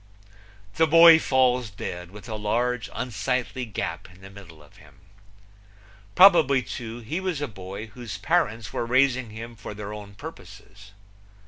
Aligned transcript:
The 0.77 0.87
boy 0.87 1.19
falls 1.19 1.69
dead, 1.69 2.09
with 2.09 2.27
a 2.27 2.33
large 2.33 2.89
unsightly 2.91 3.65
gap 3.65 4.07
in 4.11 4.21
the 4.21 4.31
middle 4.31 4.63
of 4.63 4.77
him. 4.77 5.01
Probably, 6.15 6.63
too, 6.63 7.01
he 7.01 7.19
was 7.19 7.39
a 7.39 7.47
boy 7.47 7.85
whose 7.85 8.17
parents 8.17 8.73
were 8.73 8.87
raising 8.87 9.29
him 9.29 9.55
for 9.55 9.75
their 9.75 9.93
own 9.93 10.15
purposes. 10.15 10.93